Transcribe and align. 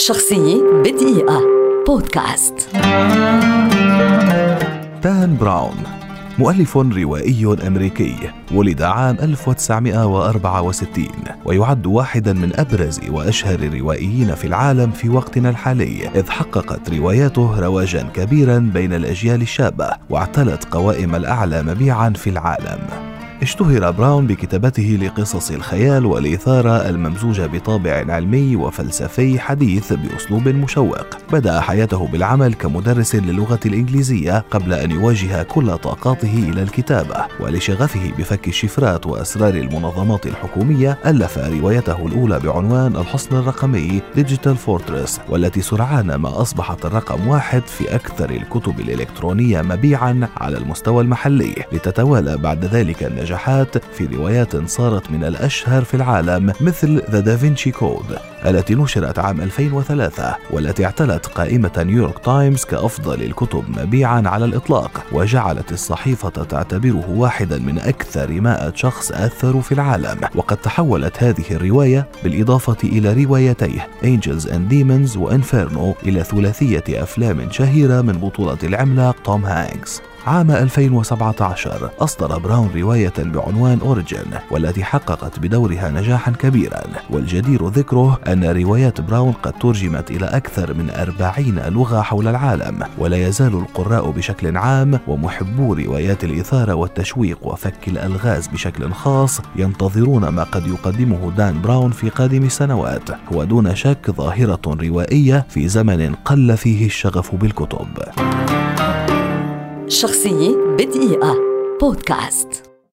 شخصية 0.00 0.62
بدقيقة. 0.84 1.40
بودكاست. 1.86 2.68
دان 5.02 5.36
براون 5.40 5.76
مؤلف 6.38 6.76
روائي 6.76 7.56
أمريكي 7.66 8.16
ولد 8.54 8.82
عام 8.82 9.16
1964 9.22 11.06
ويعد 11.44 11.86
واحدا 11.86 12.32
من 12.32 12.60
أبرز 12.60 13.00
وأشهر 13.10 13.58
الروائيين 13.58 14.34
في 14.34 14.46
العالم 14.46 14.90
في 14.90 15.08
وقتنا 15.08 15.50
الحالي. 15.50 16.10
إذ 16.14 16.30
حققت 16.30 16.90
رواياته 16.90 17.60
رواجا 17.60 18.02
كبيرا 18.02 18.58
بين 18.74 18.92
الأجيال 18.94 19.42
الشابة 19.42 19.90
واعتلت 20.10 20.64
قوائم 20.64 21.14
الأعلى 21.14 21.62
مبيعا 21.62 22.10
في 22.10 22.30
العالم. 22.30 23.09
اشتهر 23.42 23.90
براون 23.90 24.26
بكتابته 24.26 24.98
لقصص 25.02 25.50
الخيال 25.50 26.06
والإثارة 26.06 26.88
الممزوجة 26.88 27.46
بطابع 27.46 28.04
علمي 28.08 28.56
وفلسفي 28.56 29.40
حديث 29.40 29.92
بأسلوب 29.92 30.48
مشوق. 30.48 31.06
بدأ 31.32 31.60
حياته 31.60 32.08
بالعمل 32.08 32.54
كمدرس 32.54 33.14
للغة 33.14 33.60
الإنجليزية 33.66 34.44
قبل 34.50 34.72
أن 34.72 34.90
يوجه 34.90 35.42
كل 35.42 35.78
طاقاته 35.78 36.50
إلى 36.52 36.62
الكتابة 36.62 37.16
ولشغفه 37.40 38.12
بفك 38.18 38.48
الشفرات 38.48 39.06
وأسرار 39.06 39.54
المنظمات 39.54 40.26
الحكومية 40.26 40.98
ألف 41.06 41.38
روايته 41.38 42.06
الأولى 42.06 42.38
بعنوان 42.38 42.96
الحصن 42.96 43.36
الرقمي 43.36 44.00
Digital 44.14 44.56
Fortress 44.56 45.20
والتي 45.28 45.60
سرعان 45.60 46.14
ما 46.14 46.40
أصبحت 46.40 46.84
الرقم 46.84 47.28
واحد 47.28 47.62
في 47.62 47.94
أكثر 47.94 48.30
الكتب 48.30 48.80
الإلكترونية 48.80 49.62
مبيعا 49.62 50.28
على 50.36 50.58
المستوى 50.58 51.02
المحلي. 51.02 51.54
لتتوالى 51.72 52.36
بعد 52.36 52.64
ذلك 52.64 53.02
النجاح 53.02 53.29
النجاحات 53.30 53.78
في 53.78 54.06
روايات 54.06 54.56
صارت 54.56 55.10
من 55.10 55.24
الأشهر 55.24 55.84
في 55.84 55.94
العالم 55.94 56.52
مثل 56.60 57.02
The 57.10 57.20
Da 57.20 57.34
Vinci 57.34 57.70
Code 57.70 58.18
التي 58.46 58.74
نشرت 58.74 59.18
عام 59.18 59.40
2003 59.40 60.36
والتي 60.50 60.84
اعتلت 60.84 61.26
قائمة 61.26 61.70
نيويورك 61.78 62.18
تايمز 62.18 62.64
كأفضل 62.64 63.22
الكتب 63.22 63.64
مبيعا 63.68 64.22
على 64.26 64.44
الإطلاق 64.44 65.04
وجعلت 65.12 65.72
الصحيفة 65.72 66.28
تعتبره 66.28 67.04
واحدا 67.10 67.58
من 67.58 67.78
أكثر 67.78 68.40
مائة 68.40 68.72
شخص 68.74 69.12
أثروا 69.12 69.62
في 69.62 69.72
العالم. 69.72 70.20
وقد 70.34 70.56
تحولت 70.56 71.22
هذه 71.22 71.44
الرواية 71.50 72.08
بالإضافة 72.24 72.76
إلى 72.84 73.24
روايتيه 73.24 73.88
Angels 74.02 74.44
and 74.44 74.72
Demons 74.72 75.16
و 75.16 75.26
Inferno 75.26 75.94
إلى 76.06 76.24
ثلاثية 76.24 76.84
أفلام 76.88 77.50
شهيرة 77.50 78.00
من 78.00 78.12
بطولة 78.12 78.58
العملاق 78.62 79.16
توم 79.24 79.44
هانكس. 79.44 80.02
عام 80.26 80.50
2017 80.50 81.90
أصدر 82.00 82.38
براون 82.38 82.70
رواية 82.76 83.12
بعنوان 83.18 83.78
Origin 83.80 84.30
والتي 84.50 84.84
حققت 84.84 85.38
بدورها 85.38 85.90
نجاحا 85.90 86.30
كبيرا 86.30 86.82
والجدير 87.10 87.68
ذكره 87.68 88.20
أن 88.32 88.44
روايات 88.44 89.00
براون 89.00 89.32
قد 89.32 89.52
ترجمت 89.52 90.10
إلى 90.10 90.26
أكثر 90.26 90.74
من 90.74 90.90
أربعين 90.90 91.58
لغة 91.58 92.00
حول 92.00 92.28
العالم 92.28 92.82
ولا 92.98 93.28
يزال 93.28 93.54
القراء 93.54 94.10
بشكل 94.10 94.56
عام 94.56 95.00
ومحبو 95.08 95.74
روايات 95.74 96.24
الإثارة 96.24 96.74
والتشويق 96.74 97.46
وفك 97.46 97.88
الألغاز 97.88 98.48
بشكل 98.48 98.90
خاص 98.92 99.40
ينتظرون 99.56 100.28
ما 100.28 100.42
قد 100.42 100.66
يقدمه 100.66 101.32
دان 101.36 101.62
براون 101.62 101.90
في 101.90 102.08
قادم 102.08 102.44
السنوات. 102.44 103.10
هو 103.32 103.44
دون 103.44 103.74
شك 103.74 104.10
ظاهرة 104.10 104.60
روائية 104.66 105.46
في 105.48 105.68
زمن 105.68 106.14
قل 106.14 106.56
فيه 106.56 106.86
الشغف 106.86 107.34
بالكتب. 107.34 107.88
شخصية 109.88 110.56
بدقيقة. 110.78 111.34
بودكاست. 111.80 112.69